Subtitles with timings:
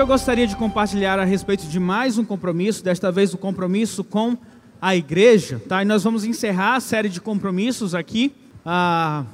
[0.00, 4.34] Eu gostaria de compartilhar a respeito de mais um compromisso, desta vez o compromisso com
[4.80, 5.82] a igreja, tá?
[5.82, 8.34] E nós vamos encerrar a série de compromissos aqui.
[8.64, 9.26] Ah,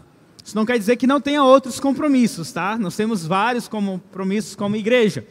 [0.44, 2.76] isso não quer dizer que não tenha outros compromissos, tá?
[2.76, 5.24] Nós temos vários compromissos como igreja.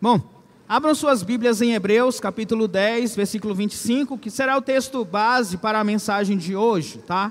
[0.00, 0.18] Bom,
[0.66, 5.78] abram suas Bíblias em Hebreus, capítulo 10, versículo 25, que será o texto base para
[5.78, 7.30] a mensagem de hoje, tá?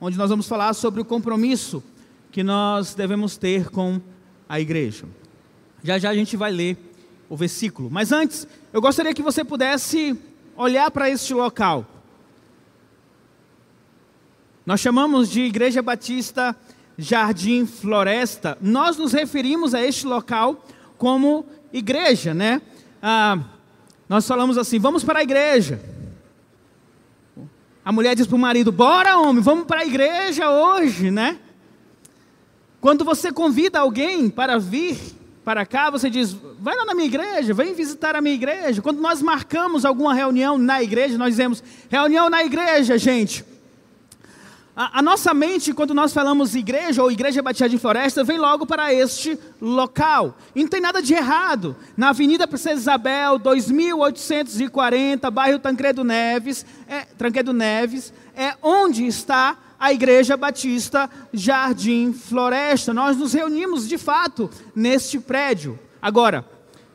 [0.00, 1.84] Onde nós vamos falar sobre o compromisso
[2.32, 4.00] que nós devemos ter com
[4.48, 5.04] a igreja.
[5.86, 6.76] Já já a gente vai ler
[7.28, 7.88] o versículo.
[7.88, 10.18] Mas antes, eu gostaria que você pudesse
[10.56, 11.86] olhar para este local.
[14.66, 16.56] Nós chamamos de Igreja Batista
[16.98, 18.58] Jardim Floresta.
[18.60, 20.66] Nós nos referimos a este local
[20.98, 22.60] como igreja, né?
[23.00, 23.38] Ah,
[24.08, 25.80] nós falamos assim: vamos para a igreja.
[27.84, 31.38] A mulher diz para o marido: bora, homem, vamos para a igreja hoje, né?
[32.80, 35.15] Quando você convida alguém para vir
[35.46, 38.82] para cá, você diz: vai lá na minha igreja, vem visitar a minha igreja.
[38.82, 43.44] Quando nós marcamos alguma reunião na igreja, nós dizemos: reunião na igreja, gente.
[44.74, 48.66] A, a nossa mente, quando nós falamos igreja ou igreja Batista de Floresta, vem logo
[48.66, 50.36] para este local.
[50.52, 51.76] E não tem nada de errado.
[51.96, 59.92] Na Avenida Princesa Isabel, 2840, bairro Tancredo Neves, é, Tancredo Neves, é onde está a
[59.92, 62.92] Igreja Batista Jardim Floresta.
[62.94, 65.78] Nós nos reunimos de fato neste prédio.
[66.00, 66.44] Agora,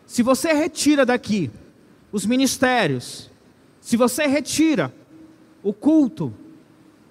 [0.06, 1.52] se você retira daqui
[2.12, 3.30] os ministérios,
[3.80, 4.94] se você retira
[5.64, 6.34] o culto,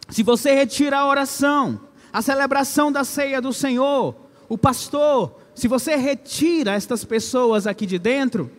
[0.09, 1.81] se você retira a oração,
[2.13, 4.15] a celebração da ceia do Senhor,
[4.49, 8.51] o pastor, se você retira estas pessoas aqui de dentro,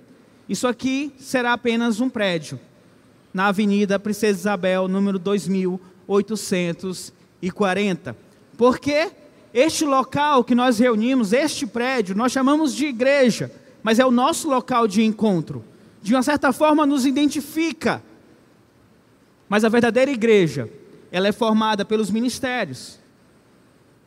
[0.47, 2.59] isso aqui será apenas um prédio
[3.33, 8.15] na Avenida Princesa Isabel, número 2000 840.
[8.57, 9.11] Porque
[9.53, 13.51] este local que nós reunimos, este prédio, nós chamamos de igreja,
[13.83, 15.63] mas é o nosso local de encontro.
[16.01, 18.01] De uma certa forma, nos identifica.
[19.49, 20.69] Mas a verdadeira igreja,
[21.11, 22.99] ela é formada pelos ministérios,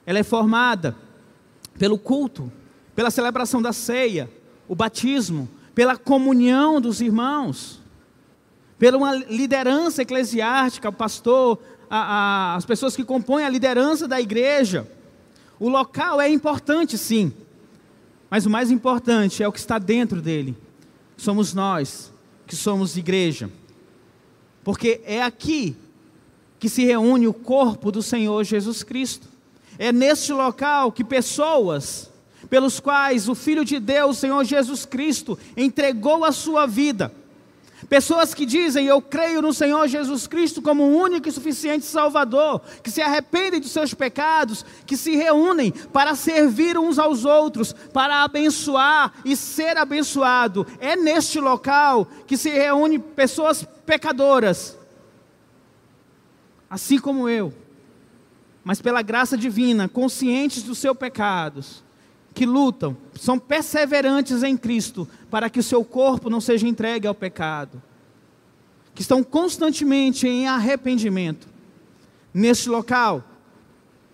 [0.06, 0.96] ela é formada
[1.78, 2.50] pelo culto,
[2.94, 4.30] pela celebração da ceia,
[4.66, 7.82] o batismo, pela comunhão dos irmãos,
[8.78, 11.58] pela uma liderança eclesiástica, o pastor,
[11.90, 11.98] a,
[12.52, 14.88] a, as pessoas que compõem a liderança da igreja.
[15.58, 17.32] O local é importante, sim,
[18.28, 20.56] mas o mais importante é o que está dentro dele.
[21.16, 22.12] Somos nós
[22.46, 23.48] que somos igreja,
[24.62, 25.76] porque é aqui
[26.58, 29.28] que se reúne o corpo do Senhor Jesus Cristo.
[29.78, 32.10] É neste local que pessoas
[32.48, 37.12] pelos quais o Filho de Deus, Senhor Jesus Cristo, entregou a sua vida
[37.94, 42.60] Pessoas que dizem, eu creio no Senhor Jesus Cristo como o único e suficiente Salvador,
[42.82, 48.24] que se arrependem dos seus pecados, que se reúnem para servir uns aos outros, para
[48.24, 50.66] abençoar e ser abençoado.
[50.80, 54.76] É neste local que se reúnem pessoas pecadoras,
[56.68, 57.54] assim como eu,
[58.64, 61.84] mas pela graça divina, conscientes dos seus pecados,
[62.34, 67.14] que lutam, são perseverantes em Cristo, para que o seu corpo não seja entregue ao
[67.14, 67.80] pecado,
[68.92, 71.46] que estão constantemente em arrependimento.
[72.32, 73.22] Neste local,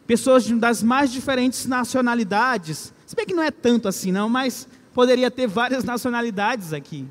[0.06, 5.30] pessoas das mais diferentes nacionalidades, se bem que não é tanto assim não, mas poderia
[5.30, 7.08] ter várias nacionalidades aqui.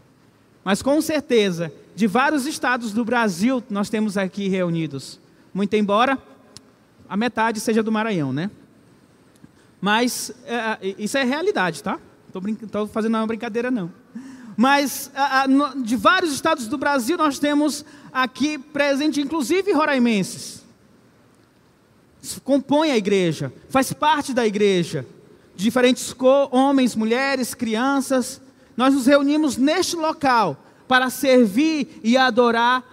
[0.63, 5.19] Mas com certeza, de vários estados do Brasil nós temos aqui reunidos.
[5.51, 6.17] Muito embora
[7.07, 8.51] a metade seja do Maranhão, né?
[9.81, 11.99] Mas é, é isso é realidade, tá?
[12.61, 13.91] Estou fazendo uma brincadeira, não.
[14.55, 15.09] Mas
[15.83, 20.63] de vários estados do Brasil nós temos aqui presente, inclusive roraimenses.
[22.43, 25.05] Compõe a igreja, faz parte da igreja.
[25.55, 26.13] Diferentes
[26.51, 28.41] homens, mulheres, crianças.
[28.75, 32.83] Nós nos reunimos neste local para servir e adorar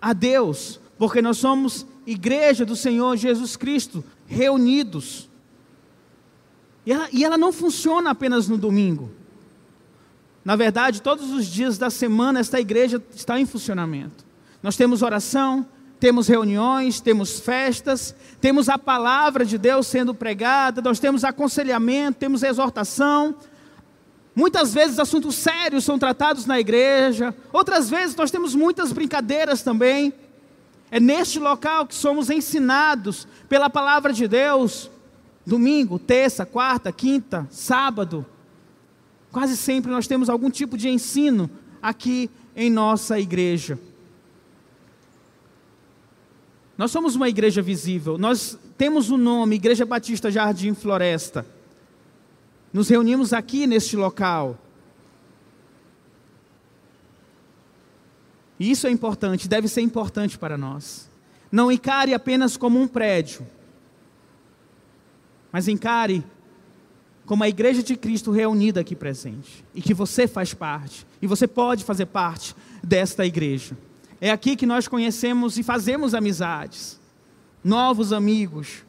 [0.00, 5.28] a Deus, porque nós somos igreja do Senhor Jesus Cristo, reunidos.
[6.84, 9.10] E ela, e ela não funciona apenas no domingo.
[10.44, 14.24] Na verdade, todos os dias da semana, esta igreja está em funcionamento.
[14.62, 15.66] Nós temos oração,
[16.00, 22.42] temos reuniões, temos festas, temos a palavra de Deus sendo pregada, nós temos aconselhamento, temos
[22.42, 23.36] exortação.
[24.34, 30.12] Muitas vezes assuntos sérios são tratados na igreja, outras vezes nós temos muitas brincadeiras também.
[30.90, 34.90] É neste local que somos ensinados pela palavra de Deus,
[35.44, 38.24] Domingo, terça, quarta, quinta, sábado.
[39.30, 41.50] Quase sempre nós temos algum tipo de ensino
[41.80, 43.78] aqui em nossa igreja.
[46.76, 48.16] Nós somos uma igreja visível.
[48.18, 51.46] Nós temos o um nome Igreja Batista Jardim Floresta.
[52.72, 54.58] Nos reunimos aqui neste local.
[58.58, 61.10] E isso é importante, deve ser importante para nós.
[61.50, 63.46] Não encare apenas como um prédio,
[65.52, 66.24] mas encare
[67.26, 71.46] como a igreja de Cristo reunida aqui presente, e que você faz parte, e você
[71.46, 73.76] pode fazer parte desta igreja.
[74.20, 77.00] É aqui que nós conhecemos e fazemos amizades,
[77.62, 78.84] novos amigos.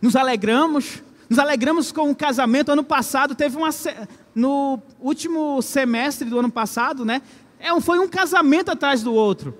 [0.00, 2.70] Nos alegramos, nos alegramos com o casamento.
[2.70, 3.70] Ano passado teve uma
[4.34, 7.22] no último semestre do ano passado, né?
[7.58, 9.56] É, foi um casamento atrás do outro.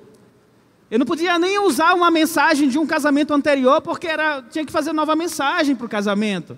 [0.90, 4.72] Eu não podia nem usar uma mensagem de um casamento anterior, porque era, tinha que
[4.72, 6.56] fazer nova mensagem para o casamento.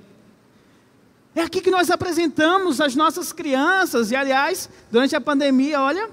[1.35, 6.11] É aqui que nós apresentamos as nossas crianças, e aliás, durante a pandemia, olha,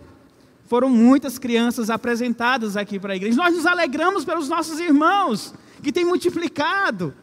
[0.67, 3.37] foram muitas crianças apresentadas aqui para a igreja.
[3.37, 7.13] Nós nos alegramos pelos nossos irmãos, que têm multiplicado.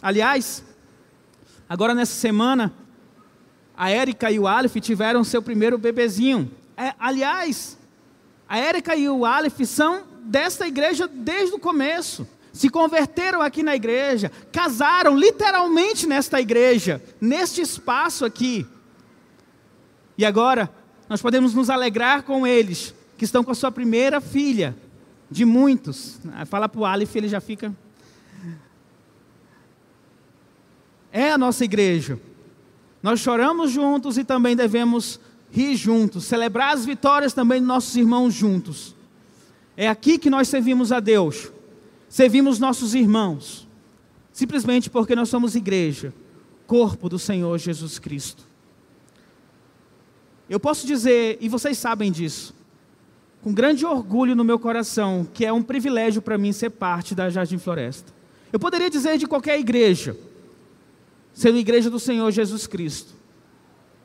[0.00, 0.62] Aliás,
[1.68, 2.72] agora nessa semana,
[3.76, 6.50] a Érica e o Aleph tiveram seu primeiro bebezinho.
[6.76, 7.78] É, aliás,
[8.54, 12.24] a Érica e o Aleph são desta igreja desde o começo.
[12.52, 18.64] Se converteram aqui na igreja, casaram literalmente nesta igreja, neste espaço aqui.
[20.16, 20.72] E agora,
[21.08, 24.76] nós podemos nos alegrar com eles, que estão com a sua primeira filha,
[25.28, 26.20] de muitos.
[26.46, 27.74] Fala para o Aleph, ele já fica.
[31.10, 32.20] É a nossa igreja.
[33.02, 35.18] Nós choramos juntos e também devemos
[35.54, 38.92] rir juntos, celebrar as vitórias também de nossos irmãos juntos.
[39.76, 41.52] É aqui que nós servimos a Deus,
[42.08, 43.68] servimos nossos irmãos,
[44.32, 46.12] simplesmente porque nós somos igreja,
[46.66, 48.42] corpo do Senhor Jesus Cristo.
[50.50, 52.52] Eu posso dizer, e vocês sabem disso,
[53.40, 57.30] com grande orgulho no meu coração, que é um privilégio para mim ser parte da
[57.30, 58.12] Jardim Floresta.
[58.52, 60.16] Eu poderia dizer de qualquer igreja,
[61.32, 63.13] sendo igreja do Senhor Jesus Cristo.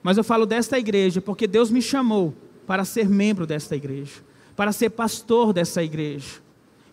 [0.02, 2.34] Mas eu falo desta igreja porque Deus me chamou
[2.66, 4.22] para ser membro desta igreja,
[4.56, 6.42] para ser pastor dessa igreja.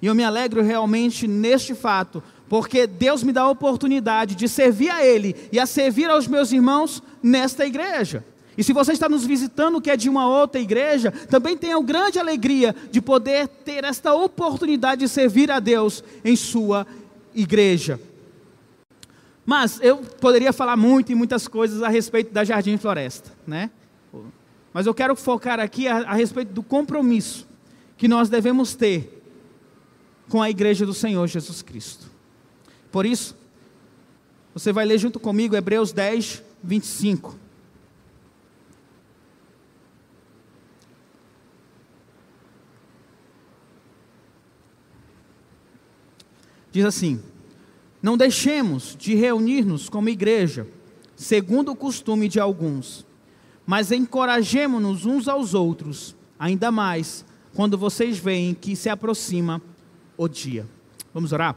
[0.01, 4.91] E eu me alegro realmente neste fato, porque Deus me dá a oportunidade de servir
[4.91, 8.25] a Ele e a servir aos meus irmãos nesta igreja.
[8.59, 12.19] E se você está nos visitando, que é de uma outra igreja, também tenha grande
[12.19, 16.87] alegria de poder ter esta oportunidade de servir a Deus em sua
[17.35, 18.01] igreja.
[19.47, 23.71] Mas eu poderia falar muito e muitas coisas a respeito da Jardim Floresta, né?
[24.75, 27.47] Mas eu quero focar aqui a, a respeito do compromisso
[27.97, 29.23] que nós devemos ter
[30.29, 32.11] com a igreja do Senhor Jesus Cristo.
[32.91, 33.37] Por isso,
[34.53, 37.39] você vai ler junto comigo Hebreus 10, 25.
[46.73, 47.23] Diz assim:
[48.07, 50.65] não deixemos de reunir-nos como igreja,
[51.17, 53.05] segundo o costume de alguns,
[53.67, 59.61] mas encorajemo-nos uns aos outros, ainda mais quando vocês veem que se aproxima
[60.17, 60.69] o dia.
[61.13, 61.57] Vamos orar?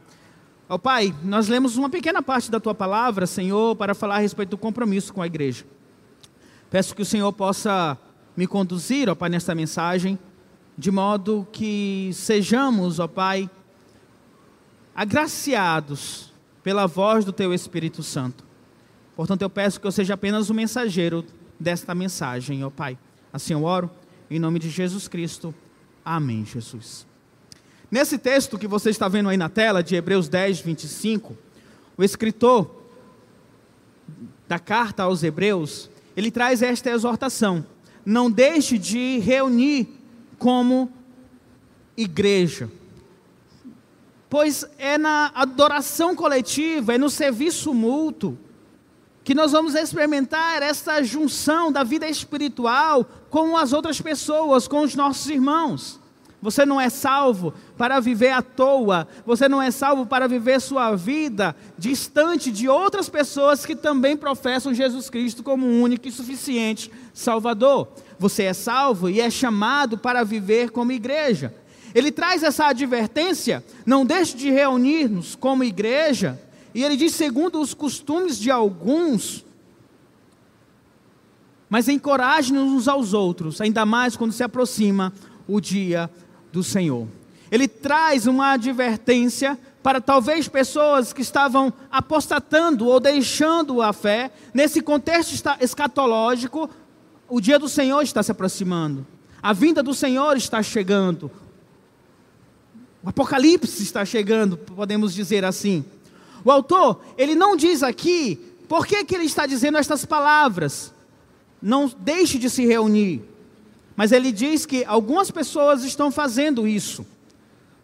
[0.67, 4.19] Ó oh, Pai, nós lemos uma pequena parte da tua palavra, Senhor, para falar a
[4.19, 5.63] respeito do compromisso com a igreja.
[6.71, 7.95] Peço que o Senhor possa
[8.35, 10.17] me conduzir, ó Pai, nesta mensagem,
[10.75, 13.47] de modo que sejamos, ó Pai,
[14.95, 16.28] agraciados
[16.69, 18.43] pela voz do teu Espírito Santo.
[19.15, 21.25] Portanto, eu peço que eu seja apenas o mensageiro
[21.59, 22.95] desta mensagem, ó Pai.
[23.33, 23.89] Assim eu oro,
[24.29, 25.51] em nome de Jesus Cristo.
[26.05, 27.07] Amém, Jesus.
[27.89, 31.35] Nesse texto que você está vendo aí na tela, de Hebreus 10, 25,
[31.97, 32.83] o escritor
[34.47, 37.65] da carta aos Hebreus, ele traz esta exortação:
[38.05, 39.87] não deixe de reunir
[40.37, 40.93] como
[41.97, 42.69] igreja
[44.29, 48.37] pois é na adoração coletiva, é no serviço mútuo,
[49.23, 54.95] que nós vamos experimentar essa junção da vida espiritual com as outras pessoas, com os
[54.95, 55.99] nossos irmãos.
[56.41, 60.95] Você não é salvo para viver à toa, você não é salvo para viver sua
[60.95, 67.89] vida distante de outras pessoas que também professam Jesus Cristo como único e suficiente Salvador.
[68.17, 71.53] Você é salvo e é chamado para viver como igreja.
[71.93, 76.39] Ele traz essa advertência: não deixe de reunir-nos como igreja,
[76.73, 79.43] e ele diz, segundo os costumes de alguns,
[81.69, 85.13] mas encoraje-nos uns aos outros, ainda mais quando se aproxima
[85.47, 86.09] o dia
[86.51, 87.07] do Senhor.
[87.51, 94.81] Ele traz uma advertência para talvez pessoas que estavam apostatando ou deixando a fé, nesse
[94.81, 96.69] contexto escatológico,
[97.27, 99.05] o dia do Senhor está se aproximando,
[99.41, 101.31] a vinda do Senhor está chegando,
[103.01, 105.85] o Apocalipse está chegando, podemos dizer assim.
[106.43, 108.35] O autor, ele não diz aqui
[108.67, 110.93] por que, que ele está dizendo estas palavras.
[111.61, 113.21] Não deixe de se reunir.
[113.95, 117.05] Mas ele diz que algumas pessoas estão fazendo isso.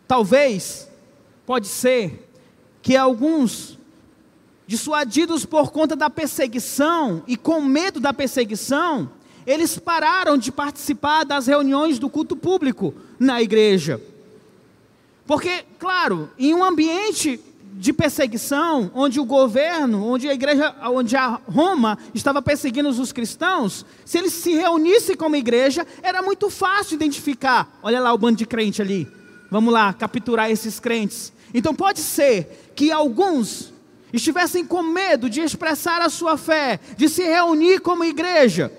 [0.08, 0.88] Talvez,
[1.46, 2.30] pode ser,
[2.82, 3.78] que alguns,
[4.68, 9.10] dissuadidos por conta da perseguição e com medo da perseguição,
[9.46, 14.02] eles pararam de participar das reuniões do culto público na igreja.
[15.26, 17.40] Porque, claro, em um ambiente
[17.78, 23.86] de perseguição, onde o governo, onde a igreja, onde a Roma estava perseguindo os cristãos,
[24.06, 27.78] se eles se reunissem como igreja, era muito fácil identificar.
[27.84, 29.08] Olha lá o bando de crente ali.
[29.52, 31.34] Vamos lá, capturar esses crentes.
[31.54, 33.74] Então pode ser que alguns
[34.14, 38.72] estivessem com medo de expressar a sua fé, de se reunir como igreja,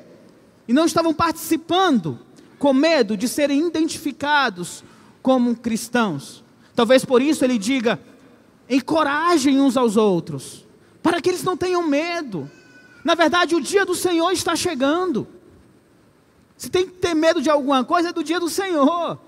[0.66, 2.18] e não estavam participando,
[2.58, 4.82] com medo de serem identificados
[5.26, 6.44] como cristãos.
[6.72, 7.98] Talvez por isso ele diga:
[8.70, 10.64] encorajem uns aos outros,
[11.02, 12.48] para que eles não tenham medo.
[13.04, 15.26] Na verdade, o dia do Senhor está chegando.
[16.56, 19.18] Se tem que ter medo de alguma coisa, é do dia do Senhor.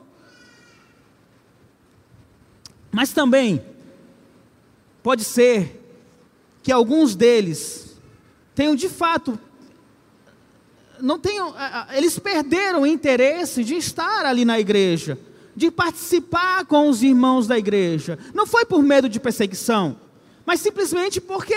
[2.92, 3.60] Mas também,
[5.02, 5.84] pode ser
[6.62, 8.00] que alguns deles
[8.54, 9.36] tenham de fato,
[11.00, 11.52] não tenham,
[11.90, 15.18] eles perderam o interesse de estar ali na igreja
[15.58, 18.16] de participar com os irmãos da igreja.
[18.32, 19.98] Não foi por medo de perseguição,
[20.46, 21.54] mas simplesmente porque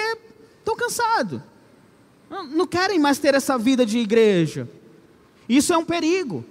[0.58, 1.39] estão cansados.
[2.29, 4.67] Não, querem mais ter essa vida de igreja.
[5.48, 6.43] Isso é um perigo,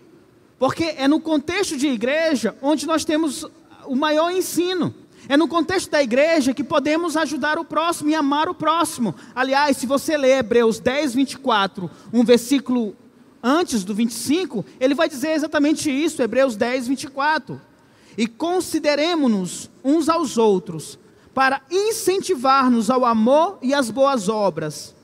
[0.59, 3.45] porque é no contexto de igreja onde nós temos
[3.85, 4.95] o maior ensino.
[5.29, 9.15] É no contexto da igreja que podemos ajudar o próximo e amar o próximo.
[9.35, 12.97] Aliás, se você ler Hebreus 10, 24, um versículo
[13.43, 17.61] antes do 25, ele vai dizer exatamente isso, Hebreus 10, 24.
[18.17, 20.99] E consideremos-nos uns aos outros,
[21.33, 24.95] para incentivar-nos ao amor e às boas obras.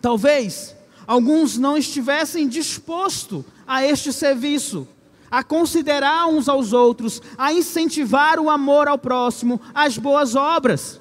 [0.00, 0.74] Talvez
[1.06, 4.88] alguns não estivessem dispostos a este serviço,
[5.30, 11.00] a considerar uns aos outros, a incentivar o amor ao próximo, as boas obras.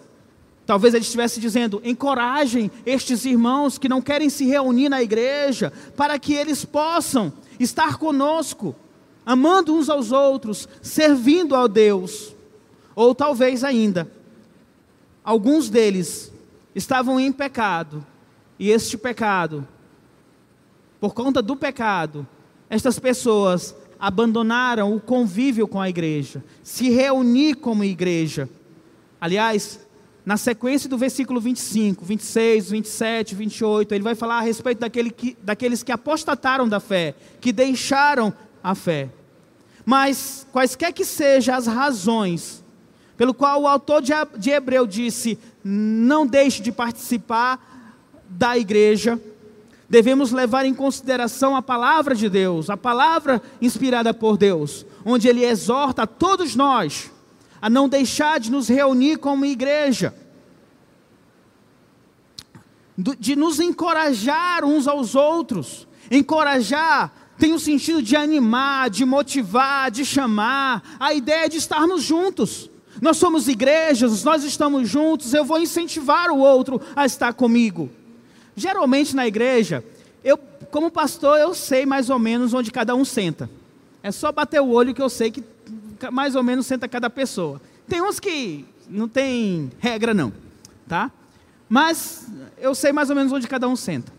[0.69, 6.19] Talvez ele estivesse dizendo: encorajem estes irmãos que não querem se reunir na igreja, para
[6.19, 8.75] que eles possam estar conosco,
[9.25, 12.35] amando uns aos outros, servindo ao Deus.
[12.95, 14.11] Ou talvez ainda,
[15.23, 16.31] alguns deles
[16.75, 18.05] estavam em pecado,
[18.59, 19.67] e este pecado,
[20.99, 22.27] por conta do pecado,
[22.69, 28.47] estas pessoas abandonaram o convívio com a igreja, se reunir como igreja.
[29.19, 29.88] Aliás,
[30.29, 35.35] na sequência do versículo 25, 26, 27, 28, ele vai falar a respeito daquele que,
[35.41, 38.31] daqueles que apostataram da fé, que deixaram
[38.63, 39.09] a fé.
[39.83, 42.63] Mas, quaisquer que sejam as razões
[43.17, 47.89] pelo qual o autor de, de Hebreu disse: não deixe de participar
[48.29, 49.19] da igreja,
[49.89, 55.43] devemos levar em consideração a palavra de Deus, a palavra inspirada por Deus, onde ele
[55.43, 57.09] exorta a todos nós
[57.61, 60.13] a não deixar de nos reunir como igreja,
[63.17, 65.87] de nos encorajar uns aos outros.
[66.11, 72.69] Encorajar tem o sentido de animar, de motivar, de chamar, a ideia de estarmos juntos.
[73.01, 77.89] Nós somos igrejas, nós estamos juntos, eu vou incentivar o outro a estar comigo.
[78.55, 79.83] Geralmente na igreja,
[80.21, 80.37] eu,
[80.69, 83.49] como pastor, eu sei mais ou menos onde cada um senta.
[84.03, 85.41] É só bater o olho que eu sei que
[86.11, 87.61] mais ou menos senta cada pessoa.
[87.87, 90.33] Tem uns que não tem regra não,
[90.87, 91.09] tá?
[91.69, 94.11] Mas eu sei mais ou menos onde cada um senta.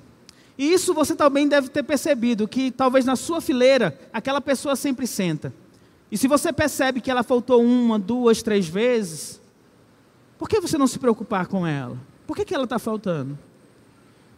[0.57, 5.07] E isso você também deve ter percebido, que talvez na sua fileira aquela pessoa sempre
[5.07, 5.53] senta.
[6.13, 9.41] E se você percebe que ela faltou uma, duas, três vezes,
[10.39, 11.97] por que você não se preocupar com ela?
[12.27, 13.39] Por que, que ela está faltando?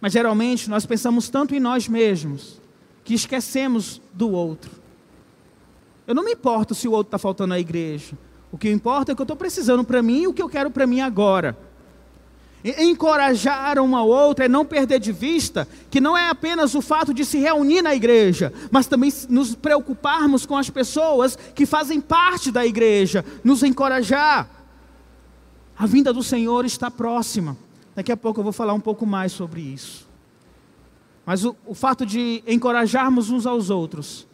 [0.00, 2.60] Mas geralmente nós pensamos tanto em nós mesmos
[3.04, 4.70] que esquecemos do outro.
[6.06, 8.16] Eu não me importo se o outro está faltando à igreja.
[8.50, 10.48] O que importa é o que eu estou precisando para mim e o que eu
[10.48, 11.56] quero para mim agora.
[12.64, 17.12] Encorajar um ao outro é não perder de vista que não é apenas o fato
[17.12, 22.52] de se reunir na igreja, mas também nos preocuparmos com as pessoas que fazem parte
[22.52, 24.48] da igreja, nos encorajar.
[25.76, 27.56] A vinda do Senhor está próxima.
[27.94, 30.08] Daqui a pouco eu vou falar um pouco mais sobre isso.
[31.26, 34.26] Mas o, o fato de encorajarmos uns aos outros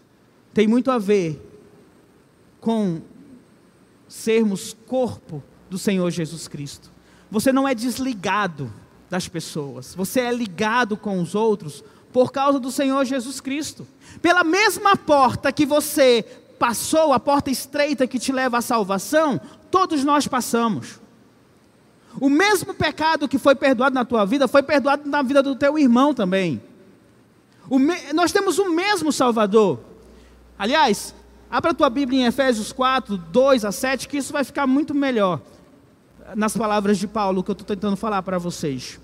[0.52, 1.40] tem muito a ver
[2.60, 3.00] com
[4.06, 6.97] sermos corpo do Senhor Jesus Cristo.
[7.30, 8.72] Você não é desligado
[9.10, 11.82] das pessoas, você é ligado com os outros
[12.12, 13.86] por causa do Senhor Jesus Cristo.
[14.20, 16.24] Pela mesma porta que você
[16.58, 21.00] passou, a porta estreita que te leva à salvação, todos nós passamos.
[22.20, 25.78] O mesmo pecado que foi perdoado na tua vida foi perdoado na vida do teu
[25.78, 26.60] irmão também.
[27.70, 28.12] Me...
[28.14, 29.80] Nós temos o mesmo Salvador.
[30.58, 31.14] Aliás,
[31.50, 34.94] abra a tua Bíblia em Efésios 4, 2 a 7, que isso vai ficar muito
[34.94, 35.40] melhor
[36.36, 39.00] nas palavras de Paulo que eu estou tentando falar para vocês.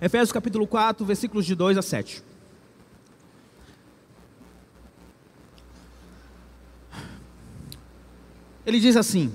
[0.00, 2.22] Efésios capítulo 4, versículos de 2 a 7.
[8.64, 9.32] Ele diz assim: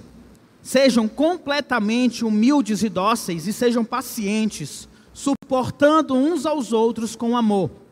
[0.62, 7.85] Sejam completamente humildes e dóceis e sejam pacientes, suportando uns aos outros com amor.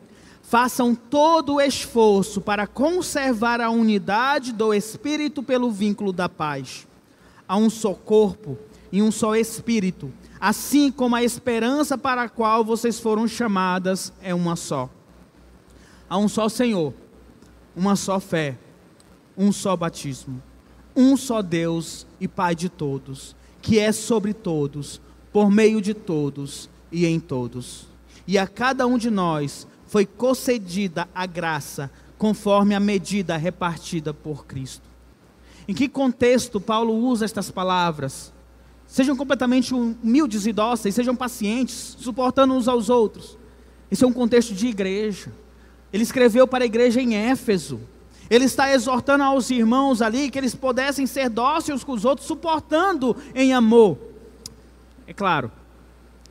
[0.44, 6.86] Façam todo o esforço para conservar a unidade do Espírito pelo vínculo da paz.
[7.48, 8.56] Há um só corpo
[8.92, 10.12] e um só Espírito
[10.46, 14.90] assim como a esperança para a qual vocês foram chamadas é uma só.
[16.06, 16.92] Há um só Senhor,
[17.74, 18.58] uma só fé,
[19.38, 20.42] um só batismo,
[20.94, 25.00] um só Deus e Pai de todos, que é sobre todos,
[25.32, 27.88] por meio de todos e em todos.
[28.26, 34.44] E a cada um de nós foi concedida a graça conforme a medida repartida por
[34.44, 34.82] Cristo.
[35.68, 38.32] Em que contexto Paulo usa estas palavras?
[38.88, 43.38] Sejam completamente humildes e dóceis, sejam pacientes, suportando uns aos outros.
[43.88, 45.32] Esse é um contexto de igreja.
[45.92, 47.78] Ele escreveu para a igreja em Éfeso.
[48.28, 53.16] Ele está exortando aos irmãos ali que eles pudessem ser dóceis com os outros, suportando
[53.32, 53.96] em amor.
[55.06, 55.52] É claro,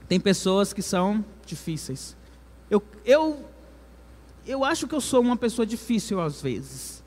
[0.10, 2.14] tem pessoas que são difíceis.
[2.74, 3.53] Eu, eu,
[4.46, 7.04] eu acho que eu sou uma pessoa difícil às vezes.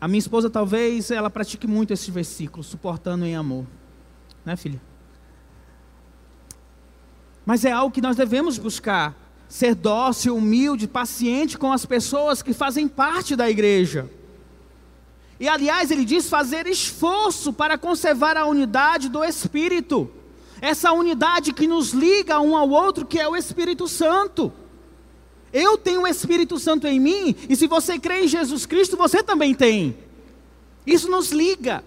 [0.00, 3.66] A minha esposa talvez ela pratique muito esse versículo, suportando em amor.
[4.44, 4.80] Né, filha?
[7.46, 9.14] Mas é algo que nós devemos buscar,
[9.48, 14.10] ser dócil, humilde, paciente com as pessoas que fazem parte da igreja.
[15.38, 20.10] E aliás, ele diz fazer esforço para conservar a unidade do espírito.
[20.60, 24.52] Essa unidade que nos liga um ao outro, que é o Espírito Santo.
[25.54, 29.22] Eu tenho o Espírito Santo em mim, e se você crê em Jesus Cristo, você
[29.22, 29.96] também tem.
[30.84, 31.84] Isso nos liga.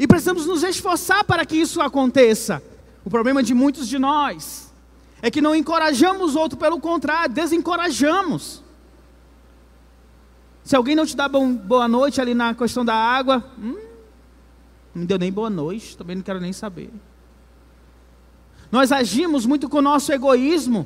[0.00, 2.60] E precisamos nos esforçar para que isso aconteça.
[3.04, 4.74] O problema de muitos de nós
[5.22, 8.64] é que não encorajamos o outro, pelo contrário, desencorajamos.
[10.64, 13.78] Se alguém não te dá bom, boa noite ali na questão da água, hum,
[14.92, 16.90] não me deu nem boa noite, também não quero nem saber.
[18.72, 20.84] Nós agimos muito com o nosso egoísmo,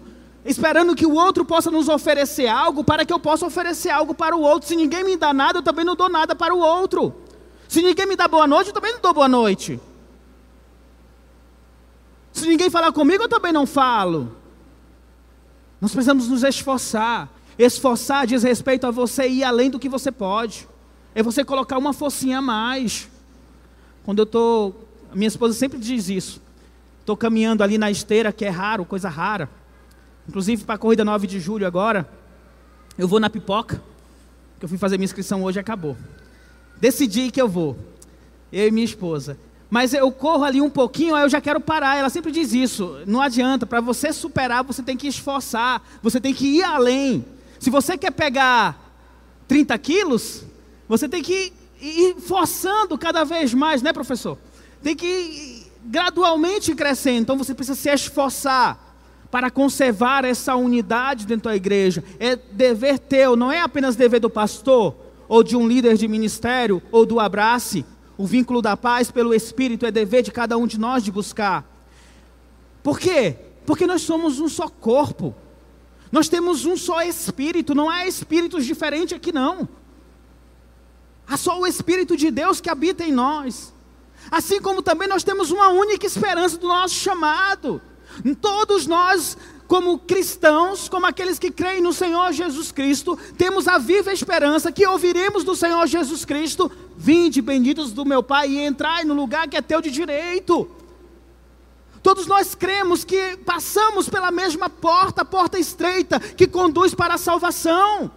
[0.48, 4.34] esperando que o outro possa nos oferecer algo para que eu possa oferecer algo para
[4.34, 4.66] o outro.
[4.66, 7.14] Se ninguém me dá nada, eu também não dou nada para o outro.
[7.68, 9.78] Se ninguém me dá boa noite, eu também não dou boa noite.
[12.32, 14.32] Se ninguém falar comigo, eu também não falo.
[15.80, 17.28] Nós precisamos nos esforçar.
[17.58, 20.66] Esforçar diz respeito a você ir além do que você pode.
[21.14, 23.08] É você colocar uma forcinha a mais.
[24.02, 24.88] Quando eu estou.
[25.12, 26.40] Minha esposa sempre diz isso.
[27.00, 29.48] Estou caminhando ali na esteira, que é raro, coisa rara.
[30.28, 32.08] Inclusive para a corrida 9 de julho agora,
[32.98, 33.82] eu vou na pipoca,
[34.58, 35.96] que eu fui fazer minha inscrição hoje acabou.
[36.80, 37.78] Decidi que eu vou,
[38.52, 39.38] eu e minha esposa.
[39.70, 41.96] Mas eu corro ali um pouquinho, aí eu já quero parar.
[41.96, 43.00] Ela sempre diz isso.
[43.06, 47.24] Não adianta, para você superar, você tem que esforçar, você tem que ir além.
[47.58, 48.78] Se você quer pegar
[49.46, 50.44] 30 quilos,
[50.88, 54.38] você tem que ir forçando cada vez mais, né, professor?
[54.82, 57.20] Tem que gradualmente crescendo.
[57.20, 58.87] Então você precisa se esforçar
[59.30, 62.02] para conservar essa unidade dentro da igreja.
[62.18, 64.94] É dever teu, não é apenas dever do pastor,
[65.28, 67.84] ou de um líder de ministério, ou do abrace.
[68.16, 71.64] O vínculo da paz pelo Espírito é dever de cada um de nós de buscar.
[72.82, 73.36] Por quê?
[73.66, 75.34] Porque nós somos um só corpo.
[76.10, 79.68] Nós temos um só Espírito, não há espíritos diferentes aqui não.
[81.28, 83.74] Há só o Espírito de Deus que habita em nós.
[84.30, 87.80] Assim como também nós temos uma única esperança do nosso chamado.
[88.40, 94.12] Todos nós, como cristãos, como aqueles que creem no Senhor Jesus Cristo, temos a viva
[94.12, 99.14] esperança que ouviremos do Senhor Jesus Cristo: Vinde, benditos do meu Pai, e entrai no
[99.14, 100.68] lugar que é teu de direito.
[102.02, 107.18] Todos nós cremos que passamos pela mesma porta, a porta estreita que conduz para a
[107.18, 108.10] salvação.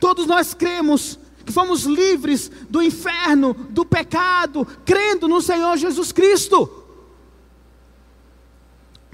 [0.00, 6.77] Todos nós cremos que fomos livres do inferno, do pecado, crendo no Senhor Jesus Cristo.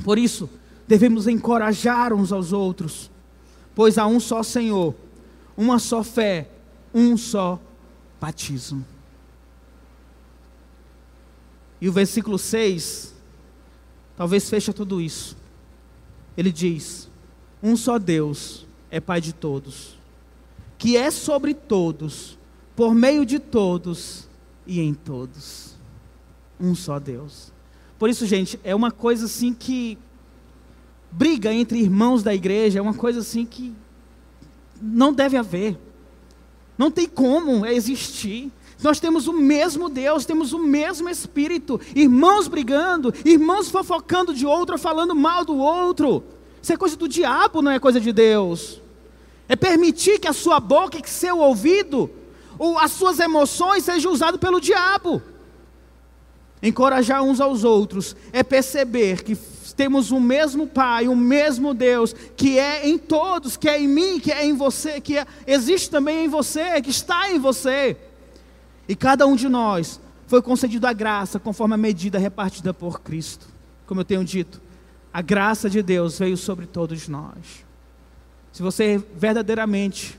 [0.05, 0.51] Por isso,
[0.87, 3.11] devemos encorajar uns aos outros,
[3.75, 4.95] pois há um só Senhor,
[5.57, 6.47] uma só fé,
[6.93, 7.59] um só
[8.21, 8.85] batismo.
[11.81, 13.15] E o versículo 6,
[14.15, 15.39] talvez fecha tudo isso.
[16.37, 17.09] Ele diz:
[17.63, 19.97] Um só Deus é Pai de todos,
[20.77, 22.39] que é sobre todos,
[22.77, 24.29] por meio de todos
[24.67, 25.75] e em todos.
[26.61, 27.54] Um só Deus.
[28.05, 29.97] Por isso, gente, é uma coisa assim que
[31.11, 33.73] briga entre irmãos da igreja, é uma coisa assim que
[34.79, 35.79] não deve haver.
[36.77, 38.53] Não tem como existir.
[38.83, 44.77] Nós temos o mesmo Deus, temos o mesmo Espírito, irmãos brigando, irmãos fofocando de outro,
[44.77, 46.23] falando mal do outro.
[46.61, 48.83] Isso é coisa do diabo, não é coisa de Deus.
[49.49, 52.11] É permitir que a sua boca, que seu ouvido,
[52.59, 55.23] ou as suas emoções sejam usadas pelo diabo.
[56.65, 59.37] Encorajar uns aos outros é perceber que
[59.77, 64.19] temos o mesmo Pai, o mesmo Deus, que é em todos, que é em mim,
[64.19, 67.99] que é em você, que é, existe também em você, que está em você.
[68.89, 73.47] E cada um de nós foi concedido a graça conforme a medida repartida por Cristo.
[73.87, 74.63] Como eu tenho dito,
[75.13, 77.63] a graça de Deus veio sobre todos nós.
[78.53, 80.19] Se você verdadeiramente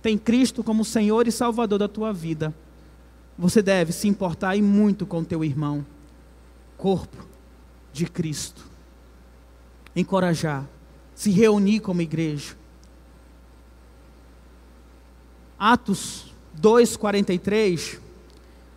[0.00, 2.54] tem Cristo como Senhor e Salvador da tua vida,
[3.38, 5.84] você deve se importar e muito com teu irmão,
[6.76, 7.26] corpo
[7.92, 8.72] de Cristo
[9.94, 10.66] encorajar,
[11.14, 12.56] se reunir como igreja.
[15.58, 17.98] Atos 2:43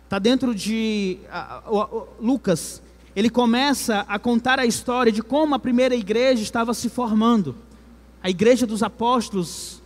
[0.04, 1.18] está dentro de
[1.64, 2.82] uh, uh, Lucas.
[3.14, 7.56] Ele começa a contar a história de como a primeira igreja estava se formando,
[8.22, 9.82] a igreja dos apóstolos.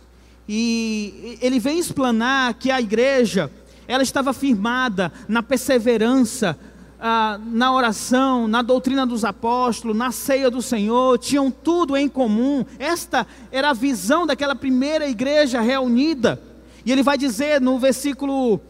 [0.47, 3.49] E ele vem explanar que a igreja
[3.91, 6.57] ela estava firmada na perseverança,
[6.97, 12.63] ah, na oração, na doutrina dos apóstolos, na ceia do Senhor, tinham tudo em comum.
[12.79, 16.41] Esta era a visão daquela primeira igreja reunida.
[16.85, 18.61] E ele vai dizer no versículo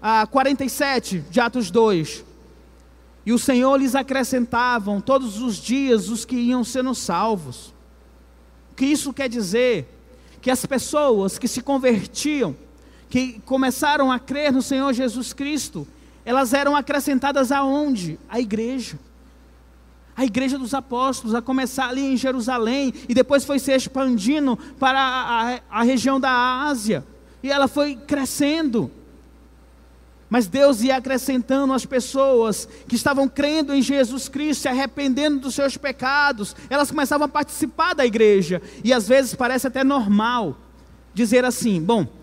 [0.00, 2.24] ah, 47 de Atos 2:
[3.26, 7.74] E o Senhor lhes acrescentavam todos os dias os que iam sendo salvos.
[8.70, 9.92] O que isso quer dizer?
[10.40, 12.54] Que as pessoas que se convertiam,
[13.08, 15.86] que começaram a crer no Senhor Jesus Cristo,
[16.24, 18.18] elas eram acrescentadas aonde?
[18.28, 18.98] A igreja.
[20.14, 25.00] A igreja dos apóstolos, a começar ali em Jerusalém, e depois foi se expandindo para
[25.00, 27.06] a, a, a região da Ásia,
[27.42, 28.90] e ela foi crescendo.
[30.28, 35.54] Mas Deus ia acrescentando as pessoas que estavam crendo em Jesus Cristo, se arrependendo dos
[35.54, 40.58] seus pecados, elas começavam a participar da igreja, e às vezes parece até normal
[41.14, 42.17] dizer assim: bom,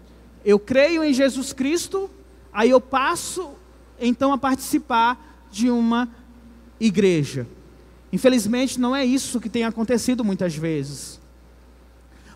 [0.45, 2.09] eu creio em Jesus Cristo,
[2.53, 3.49] aí eu passo
[3.99, 6.07] então a participar de uma
[6.79, 7.47] igreja.
[8.13, 11.19] Infelizmente, não é isso que tem acontecido muitas vezes.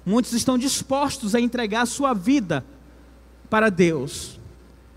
[0.06, 2.66] Muitos estão dispostos a entregar sua vida
[3.50, 4.40] para Deus,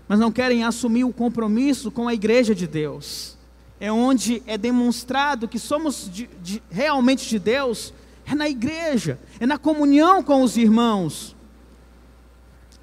[0.07, 3.37] mas não querem assumir o compromisso com a igreja de Deus.
[3.79, 7.93] É onde é demonstrado que somos de, de, realmente de Deus,
[8.25, 11.35] é na igreja, é na comunhão com os irmãos.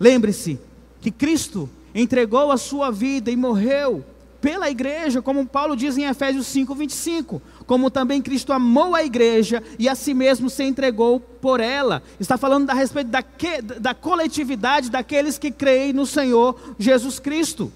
[0.00, 0.58] Lembre-se
[1.02, 4.02] que Cristo entregou a sua vida e morreu
[4.40, 7.42] pela igreja, como Paulo diz em Efésios 5, 25.
[7.66, 12.02] Como também Cristo amou a igreja e a si mesmo se entregou por ela.
[12.18, 17.70] Está falando a respeito da, que, da coletividade daqueles que creem no Senhor Jesus Cristo.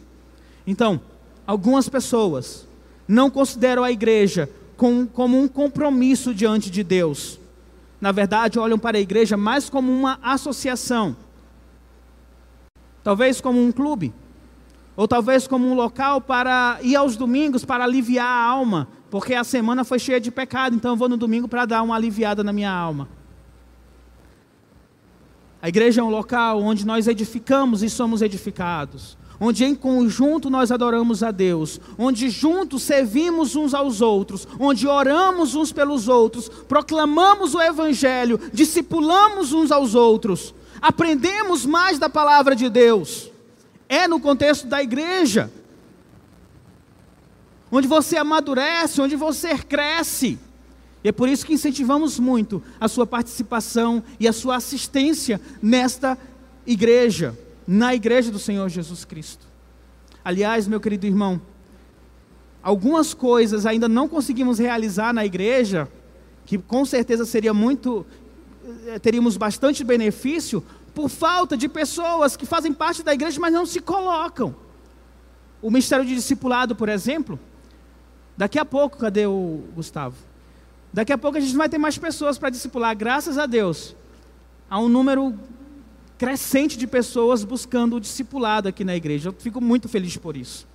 [0.66, 0.98] Então,
[1.46, 2.66] algumas pessoas
[3.06, 7.38] não consideram a igreja com, como um compromisso diante de Deus.
[8.00, 11.14] Na verdade, olham para a igreja mais como uma associação
[13.04, 14.14] talvez como um clube,
[14.96, 19.44] ou talvez como um local para ir aos domingos para aliviar a alma, porque a
[19.44, 22.52] semana foi cheia de pecado, então eu vou no domingo para dar uma aliviada na
[22.52, 23.06] minha alma.
[25.60, 30.70] A igreja é um local onde nós edificamos e somos edificados, onde em conjunto nós
[30.72, 37.54] adoramos a Deus, onde juntos servimos uns aos outros, onde oramos uns pelos outros, proclamamos
[37.54, 43.30] o Evangelho, discipulamos uns aos outros aprendemos mais da palavra de Deus.
[43.88, 45.50] É no contexto da igreja,
[47.72, 50.38] onde você amadurece, onde você cresce.
[51.02, 56.18] E é por isso que incentivamos muito a sua participação e a sua assistência nesta
[56.66, 57.34] igreja,
[57.66, 59.46] na igreja do Senhor Jesus Cristo.
[60.22, 61.40] Aliás, meu querido irmão,
[62.62, 65.88] algumas coisas ainda não conseguimos realizar na igreja,
[66.44, 68.04] que com certeza seria muito
[69.02, 73.80] teríamos bastante benefício por falta de pessoas que fazem parte da igreja, mas não se
[73.80, 74.54] colocam.
[75.60, 77.38] O ministério de discipulado, por exemplo,
[78.36, 80.16] daqui a pouco, cadê o Gustavo?
[80.92, 83.96] Daqui a pouco a gente vai ter mais pessoas para discipular, graças a Deus.
[84.70, 85.34] Há um número
[86.16, 89.30] crescente de pessoas buscando o discipulado aqui na igreja.
[89.30, 90.66] Eu fico muito feliz por isso.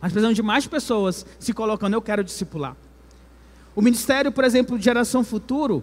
[0.00, 2.76] Mas precisamos de mais pessoas se colocando, eu quero discipular.
[3.74, 5.82] O ministério, por exemplo, de geração futuro,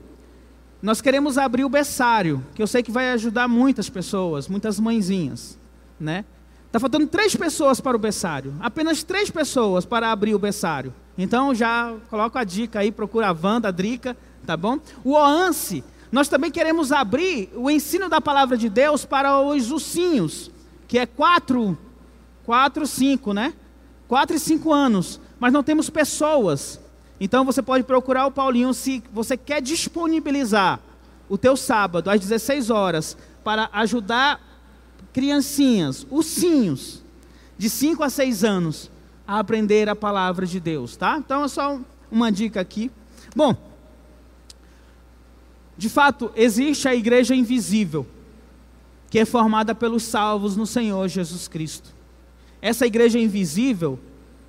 [0.82, 5.58] nós queremos abrir o berçário, que eu sei que vai ajudar muitas pessoas, muitas mãezinhas,
[6.00, 6.26] né?
[6.68, 10.94] Está faltando três pessoas para o berçário, apenas três pessoas para abrir o berçário.
[11.18, 14.78] Então já coloco a dica aí, procura a Wanda, a Drica, tá bom?
[15.04, 20.52] O OANSE, nós também queremos abrir o ensino da palavra de Deus para os ursinhos,
[20.88, 21.78] que é 4,
[22.46, 23.54] 4, 5, né?
[24.08, 26.80] 4 e 5 anos, mas não temos pessoas.
[27.20, 30.80] Então você pode procurar o Paulinho se você quer disponibilizar
[31.30, 34.42] o teu sábado às 16 horas para ajudar
[35.14, 37.04] criancinhas, ursinhos,
[37.58, 38.92] de 5 a 6 anos,
[39.26, 41.18] a aprender a palavra de Deus, tá?
[41.18, 41.80] Então é só
[42.12, 42.92] uma dica aqui.
[43.36, 43.56] Bom,
[45.78, 48.06] de fato, existe a igreja invisível,
[49.10, 51.94] que é formada pelos salvos no Senhor Jesus Cristo.
[52.62, 54.00] Essa igreja invisível,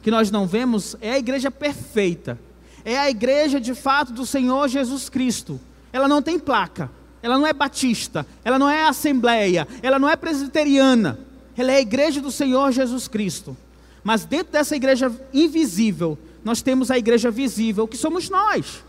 [0.02, 2.38] que nós não vemos, é a igreja perfeita.
[2.86, 5.58] É a igreja de fato do Senhor Jesus Cristo.
[5.92, 6.88] Ela não tem placa,
[7.20, 11.18] ela não é batista, ela não é assembleia, ela não é presbiteriana.
[11.56, 13.56] Ela é a igreja do Senhor Jesus Cristo.
[14.04, 18.84] Mas dentro dessa igreja invisível, nós temos a igreja visível, que somos nós.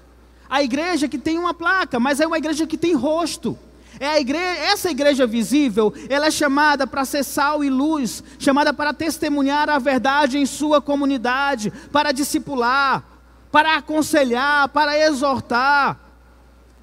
[0.47, 3.57] A igreja que tem uma placa, mas é uma igreja que tem rosto.
[3.99, 8.71] É a igreja, essa igreja visível, ela é chamada para ser sal e luz, chamada
[8.71, 13.16] para testemunhar a verdade em sua comunidade, para discipular,
[13.57, 15.99] para aconselhar, para exortar.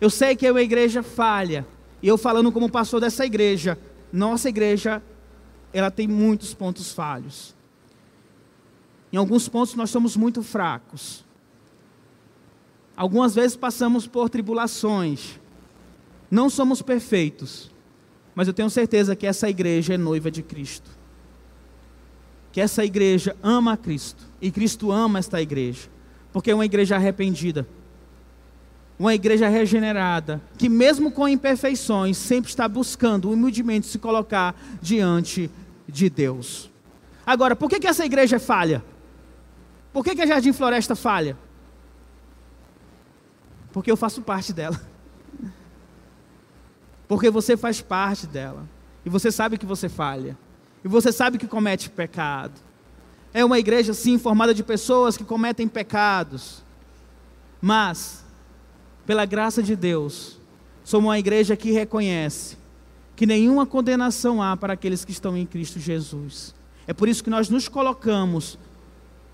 [0.00, 1.64] Eu sei que é uma igreja falha,
[2.02, 3.78] e eu falando como pastor dessa igreja,
[4.12, 5.00] nossa igreja,
[5.72, 7.54] ela tem muitos pontos falhos.
[9.12, 11.24] Em alguns pontos nós somos muito fracos.
[12.96, 15.38] Algumas vezes passamos por tribulações.
[16.28, 17.70] Não somos perfeitos.
[18.34, 20.90] Mas eu tenho certeza que essa igreja é noiva de Cristo.
[22.50, 24.24] Que essa igreja ama Cristo.
[24.40, 25.93] E Cristo ama esta igreja.
[26.34, 27.64] Porque é uma igreja arrependida.
[28.98, 30.42] Uma igreja regenerada.
[30.58, 35.48] Que, mesmo com imperfeições, sempre está buscando humildemente se colocar diante
[35.88, 36.68] de Deus.
[37.24, 38.84] Agora, por que, que essa igreja falha?
[39.92, 41.38] Por que, que a Jardim Floresta falha?
[43.72, 44.80] Porque eu faço parte dela.
[47.06, 48.68] Porque você faz parte dela.
[49.06, 50.36] E você sabe que você falha.
[50.84, 52.60] E você sabe que comete pecado.
[53.34, 56.62] É uma igreja, sim, formada de pessoas que cometem pecados.
[57.60, 58.24] Mas,
[59.04, 60.38] pela graça de Deus,
[60.84, 62.56] somos uma igreja que reconhece
[63.16, 66.54] que nenhuma condenação há para aqueles que estão em Cristo Jesus.
[66.86, 68.56] É por isso que nós nos colocamos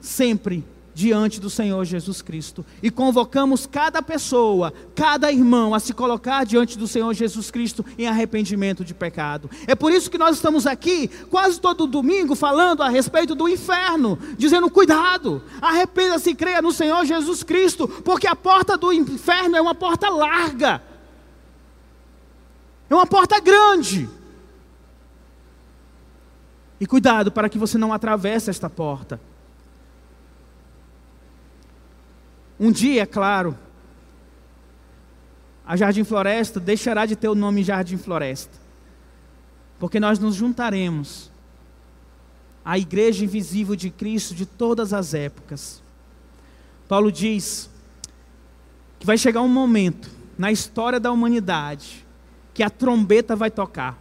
[0.00, 6.44] sempre diante do Senhor Jesus Cristo e convocamos cada pessoa, cada irmão a se colocar
[6.44, 9.50] diante do Senhor Jesus Cristo em arrependimento de pecado.
[9.66, 14.18] É por isso que nós estamos aqui quase todo domingo falando a respeito do inferno,
[14.36, 19.60] dizendo cuidado, arrependa-se e creia no Senhor Jesus Cristo, porque a porta do inferno é
[19.60, 20.82] uma porta larga.
[22.88, 24.08] É uma porta grande.
[26.80, 29.20] E cuidado para que você não atravesse esta porta.
[32.60, 33.56] Um dia, claro,
[35.64, 38.52] a Jardim Floresta deixará de ter o nome Jardim Floresta,
[39.78, 41.30] porque nós nos juntaremos
[42.62, 45.82] à igreja invisível de Cristo de todas as épocas.
[46.86, 47.70] Paulo diz
[48.98, 52.06] que vai chegar um momento na história da humanidade
[52.52, 53.98] que a trombeta vai tocar.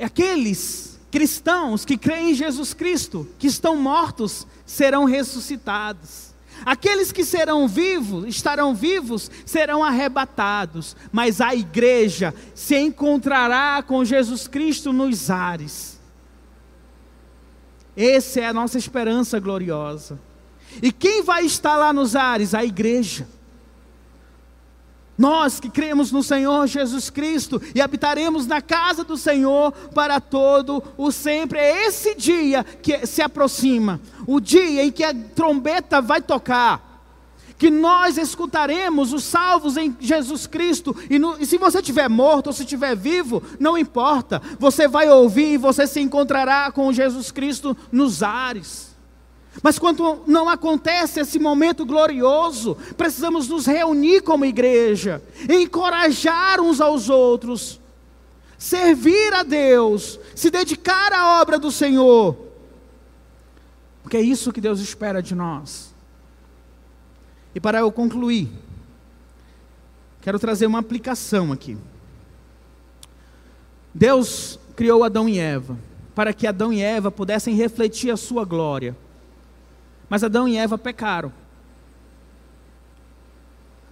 [0.00, 6.34] Aqueles cristãos que creem em Jesus Cristo, que estão mortos, serão ressuscitados.
[6.64, 14.48] Aqueles que serão vivos, estarão vivos, serão arrebatados, mas a igreja se encontrará com Jesus
[14.48, 16.00] Cristo nos ares.
[17.96, 20.18] Essa é a nossa esperança gloriosa.
[20.82, 22.54] E quem vai estar lá nos ares?
[22.54, 23.26] A igreja.
[25.18, 30.82] Nós que cremos no Senhor Jesus Cristo e habitaremos na casa do Senhor para todo
[30.96, 31.58] o sempre.
[31.58, 37.02] É esse dia que se aproxima, o dia em que a trombeta vai tocar,
[37.58, 40.94] que nós escutaremos os salvos em Jesus Cristo.
[41.08, 45.08] E, no, e se você estiver morto ou se estiver vivo, não importa, você vai
[45.08, 48.95] ouvir e você se encontrará com Jesus Cristo nos ares.
[49.62, 57.08] Mas quando não acontece esse momento glorioso, precisamos nos reunir como igreja, encorajar uns aos
[57.08, 57.80] outros,
[58.58, 62.36] servir a Deus, se dedicar à obra do Senhor,
[64.02, 65.94] porque é isso que Deus espera de nós.
[67.54, 68.48] E para eu concluir,
[70.20, 71.76] quero trazer uma aplicação aqui.
[73.94, 75.78] Deus criou Adão e Eva
[76.16, 78.96] para que Adão e Eva pudessem refletir a sua glória.
[80.08, 81.32] Mas Adão e Eva pecaram.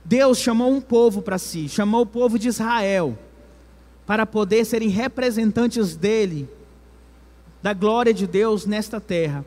[0.04, 3.18] Deus chamou um povo para si, chamou o povo de Israel,
[4.06, 6.48] para poder serem representantes dele,
[7.62, 9.44] da glória de Deus nesta terra.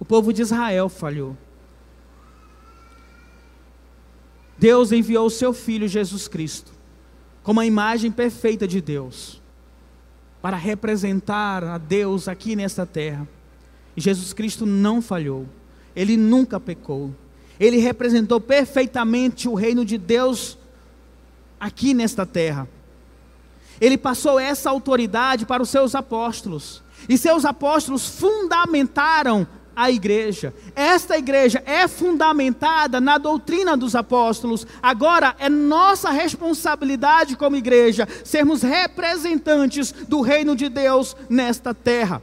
[0.00, 1.36] O povo de Israel falhou.
[4.58, 6.72] Deus enviou o seu filho Jesus Cristo
[7.42, 9.40] como a imagem perfeita de Deus
[10.40, 13.28] para representar a Deus aqui nesta terra.
[13.96, 15.46] E Jesus Cristo não falhou.
[15.94, 17.14] Ele nunca pecou.
[17.58, 20.58] Ele representou perfeitamente o reino de Deus
[21.60, 22.68] aqui nesta terra.
[23.80, 26.82] Ele passou essa autoridade para os seus apóstolos.
[27.08, 30.54] E seus apóstolos fundamentaram a igreja.
[30.74, 34.66] Esta igreja é fundamentada na doutrina dos apóstolos.
[34.82, 42.22] Agora é nossa responsabilidade como igreja sermos representantes do reino de Deus nesta terra.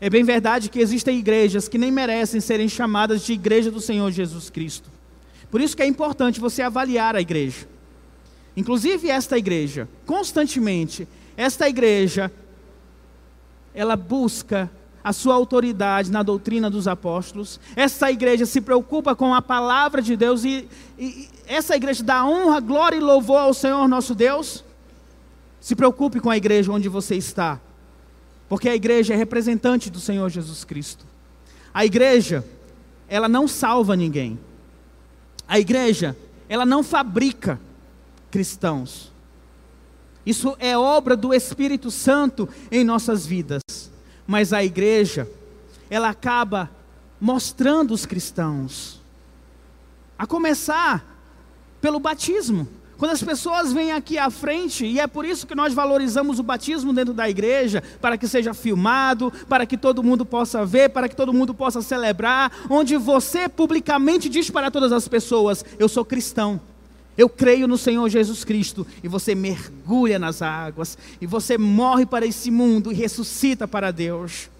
[0.00, 4.10] É bem verdade que existem igrejas que nem merecem serem chamadas de igreja do Senhor
[4.10, 4.90] Jesus Cristo.
[5.50, 7.68] Por isso que é importante você avaliar a igreja.
[8.56, 12.32] Inclusive esta igreja, constantemente, esta igreja
[13.74, 14.70] ela busca
[15.02, 17.58] a sua autoridade na doutrina dos apóstolos.
[17.74, 22.60] Essa igreja se preocupa com a palavra de Deus e, e, essa igreja dá honra,
[22.60, 24.64] glória e louvor ao Senhor nosso Deus.
[25.60, 27.60] Se preocupe com a igreja onde você está,
[28.50, 31.06] porque a igreja é representante do Senhor Jesus Cristo.
[31.72, 32.44] A igreja,
[33.08, 34.38] ela não salva ninguém.
[35.48, 36.14] A igreja,
[36.50, 37.58] ela não fabrica
[38.30, 39.10] cristãos.
[40.26, 43.62] Isso é obra do Espírito Santo em nossas vidas
[44.30, 45.28] mas a igreja,
[45.90, 46.70] ela acaba
[47.20, 49.02] mostrando os cristãos.
[50.16, 51.04] A começar
[51.80, 52.68] pelo batismo.
[53.00, 56.42] Quando as pessoas vêm aqui à frente, e é por isso que nós valorizamos o
[56.42, 61.08] batismo dentro da igreja, para que seja filmado, para que todo mundo possa ver, para
[61.08, 66.04] que todo mundo possa celebrar, onde você publicamente diz para todas as pessoas: Eu sou
[66.04, 66.60] cristão.
[67.16, 72.26] Eu creio no Senhor Jesus Cristo, e você mergulha nas águas, e você morre para
[72.26, 74.50] esse mundo e ressuscita para Deus.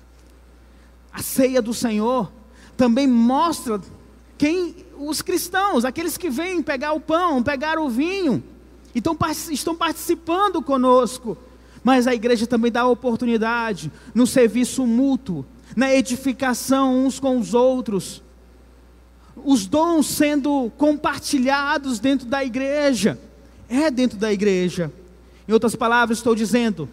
[1.13, 2.33] A ceia do Senhor
[2.75, 3.79] também mostra
[4.39, 4.75] quem
[5.09, 8.43] os cristãos, aqueles que vêm pegar o pão, pegar o vinho,
[8.95, 9.17] então
[9.51, 11.37] estão participando conosco.
[11.83, 18.23] Mas a igreja também dá oportunidade no serviço mútuo, na edificação uns com os outros
[19.45, 23.19] os dons sendo compartilhados dentro da igreja.
[23.69, 24.93] É dentro da igreja.
[25.49, 26.89] Em outras palavras, estou dizendo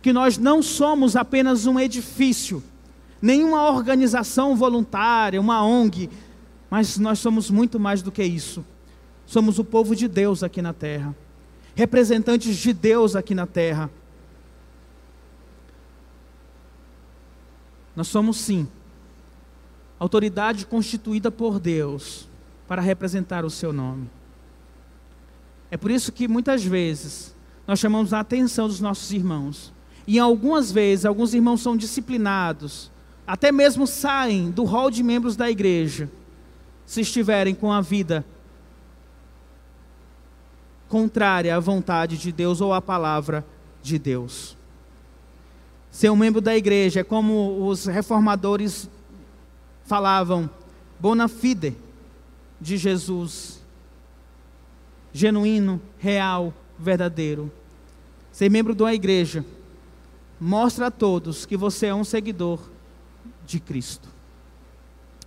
[0.00, 2.62] que nós não somos apenas um edifício,
[3.20, 6.10] nenhuma organização voluntária, uma ONG,
[6.72, 8.64] mas nós somos muito mais do que isso.
[9.26, 11.14] Somos o povo de Deus aqui na terra,
[11.74, 13.90] representantes de Deus aqui na terra.
[17.94, 18.66] Nós somos sim
[20.00, 22.26] autoridade constituída por Deus
[22.66, 24.08] para representar o seu nome.
[25.70, 27.34] É por isso que muitas vezes
[27.66, 29.74] nós chamamos a atenção dos nossos irmãos.
[30.06, 32.90] E algumas vezes, alguns irmãos são disciplinados,
[33.26, 36.08] até mesmo saem do hall de membros da igreja,
[36.86, 38.24] se estiverem com a vida
[40.92, 43.42] contrária à vontade de Deus ou à palavra
[43.82, 44.56] de Deus.
[45.90, 48.90] Ser um membro da igreja é como os reformadores
[49.84, 50.50] falavam
[51.00, 51.74] bona fide
[52.60, 53.62] de Jesus,
[55.14, 57.50] genuíno, real, verdadeiro.
[58.30, 59.44] Ser membro de uma igreja
[60.38, 62.60] mostra a todos que você é um seguidor
[63.46, 64.08] de Cristo.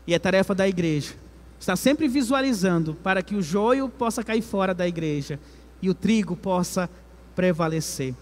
[0.05, 1.24] E é tarefa da igreja
[1.65, 5.39] está sempre visualizando para que o joio possa cair fora da igreja
[5.81, 6.87] e o trigo possa
[7.35, 8.13] prevalecer.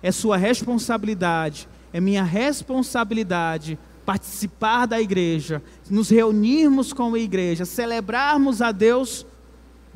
[0.00, 5.60] É sua responsabilidade, é minha responsabilidade participar da igreja,
[5.90, 9.26] nos reunirmos com a igreja, celebrarmos a Deus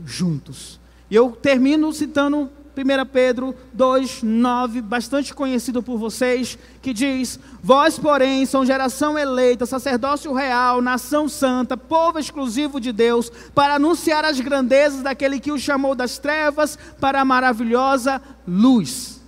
[0.04, 0.80] juntos.
[1.08, 7.98] E eu termino citando 1 Pedro 2, 9, bastante conhecido por vocês, que diz: Vós,
[7.98, 14.40] porém, são geração eleita, sacerdócio real, nação santa, povo exclusivo de Deus, para anunciar as
[14.40, 19.20] grandezas daquele que o chamou das trevas para a maravilhosa luz.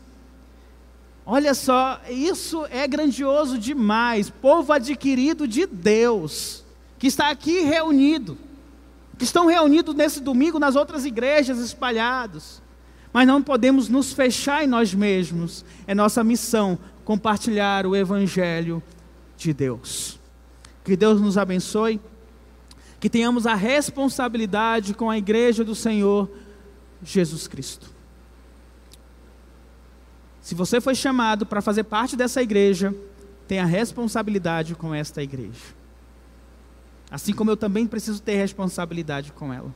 [1.27, 4.31] Olha só, isso é grandioso demais.
[4.31, 6.65] Povo adquirido de Deus,
[6.99, 8.39] que está aqui reunido,
[9.19, 12.64] que estão reunidos nesse domingo nas outras igrejas espalhados.
[13.15, 15.65] Mas não podemos nos fechar em nós mesmos.
[15.87, 18.83] É nossa missão compartilhar o Evangelho
[19.37, 20.19] de Deus.
[20.83, 22.01] Que Deus nos abençoe,
[22.99, 26.29] que tenhamos a responsabilidade com a igreja do Senhor
[27.05, 27.89] Jesus Cristo.
[30.41, 32.93] Se você foi chamado para fazer parte dessa igreja,
[33.47, 35.73] tenha responsabilidade com esta igreja.
[37.09, 39.73] Assim como eu também preciso ter responsabilidade com ela.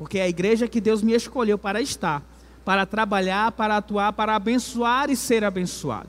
[0.00, 2.22] Porque é a igreja que Deus me escolheu para estar,
[2.64, 6.08] para trabalhar, para atuar, para abençoar e ser abençoado.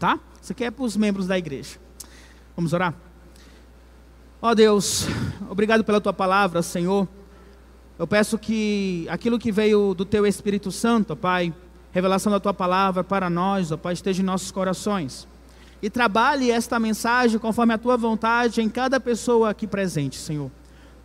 [0.00, 0.18] Tá?
[0.42, 1.78] Isso aqui é para os membros da igreja.
[2.56, 2.92] Vamos orar?
[4.42, 5.06] Ó oh Deus,
[5.48, 7.06] obrigado pela tua palavra, Senhor.
[7.96, 11.54] Eu peço que aquilo que veio do teu Espírito Santo, Pai,
[11.92, 15.28] revelação da tua palavra para nós, ó Pai, esteja em nossos corações.
[15.80, 20.50] E trabalhe esta mensagem conforme a tua vontade em cada pessoa aqui presente, Senhor.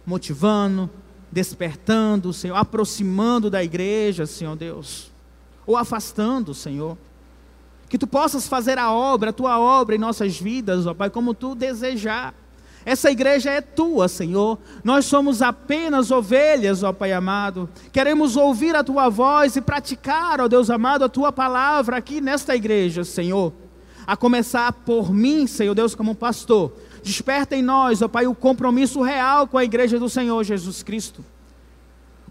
[0.07, 0.89] Motivando,
[1.31, 5.11] despertando, Senhor, aproximando da igreja, Senhor Deus,
[5.65, 6.97] ou afastando, Senhor.
[7.87, 11.33] Que tu possas fazer a obra, a tua obra em nossas vidas, ó Pai, como
[11.33, 12.33] tu desejar.
[12.85, 14.57] Essa igreja é tua, Senhor.
[14.83, 17.69] Nós somos apenas ovelhas, ó Pai amado.
[17.91, 22.55] Queremos ouvir a tua voz e praticar, ó Deus amado, a tua palavra aqui nesta
[22.55, 23.53] igreja, Senhor.
[24.07, 26.71] A começar por mim, Senhor Deus, como pastor.
[27.03, 31.23] Desperta em nós, ó Pai, o compromisso real com a igreja do Senhor Jesus Cristo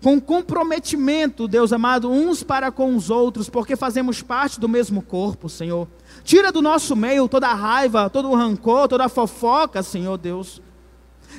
[0.02, 5.48] com comprometimento, Deus amado, uns para com os outros, porque fazemos parte do mesmo corpo,
[5.48, 5.88] Senhor.
[6.22, 10.62] Tira do nosso meio toda a raiva, todo o rancor, toda a fofoca, Senhor Deus.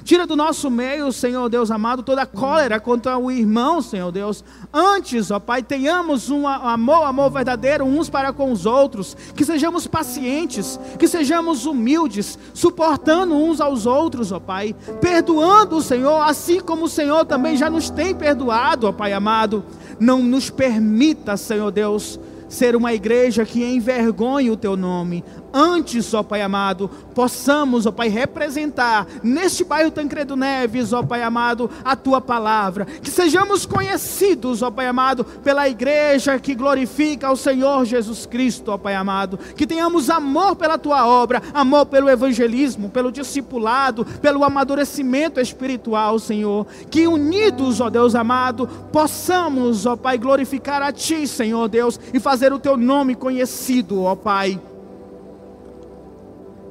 [0.03, 4.43] Tira do nosso meio, Senhor Deus amado, toda cólera contra o irmão, Senhor Deus.
[4.73, 9.15] Antes, ó Pai, tenhamos um amor, amor verdadeiro uns para com os outros.
[9.35, 14.75] Que sejamos pacientes, que sejamos humildes, suportando uns aos outros, ó Pai.
[15.01, 19.63] Perdoando o Senhor, assim como o Senhor também já nos tem perdoado, ó Pai amado.
[19.99, 25.23] Não nos permita, Senhor Deus, ser uma igreja que envergonhe o teu nome.
[25.53, 31.69] Antes, ó Pai amado, possamos, ó Pai, representar neste bairro Tancredo Neves, ó Pai amado,
[31.83, 32.85] a tua palavra.
[32.85, 38.77] Que sejamos conhecidos, ó Pai amado, pela igreja que glorifica o Senhor Jesus Cristo, ó
[38.77, 39.39] Pai amado.
[39.55, 46.67] Que tenhamos amor pela tua obra, amor pelo evangelismo, pelo discipulado, pelo amadurecimento espiritual, Senhor.
[46.89, 52.53] Que unidos, ó Deus amado, possamos, ó Pai, glorificar a ti, Senhor Deus, e fazer
[52.53, 54.59] o teu nome conhecido, ó Pai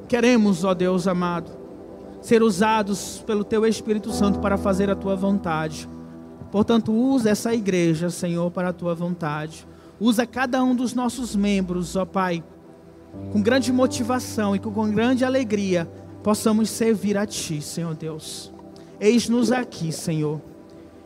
[0.09, 1.51] Queremos, ó Deus amado,
[2.19, 5.87] ser usados pelo Teu Espírito Santo para fazer a Tua vontade.
[6.51, 9.67] Portanto, usa essa igreja, Senhor, para a Tua vontade.
[9.99, 12.43] Usa cada um dos nossos membros, ó Pai,
[13.31, 15.87] com grande motivação e com grande alegria,
[16.23, 18.51] possamos servir a Ti, Senhor Deus.
[18.99, 20.41] Eis-nos aqui, Senhor.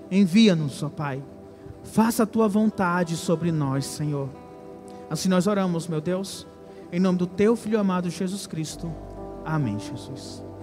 [0.10, 1.22] Envia-nos, ó Pai.
[1.84, 4.30] Faça a Tua vontade sobre nós, Senhor.
[5.10, 6.48] Assim nós oramos, meu Deus
[6.94, 8.94] em nome do teu filho amado Jesus Cristo.
[9.44, 10.43] Amém, Jesus.